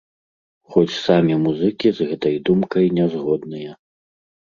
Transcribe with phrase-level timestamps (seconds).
[0.75, 3.77] Хоць самі музыкі з гэтай думкай не згодныя.